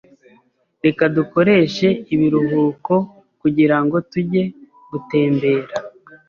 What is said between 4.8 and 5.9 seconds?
gutembera.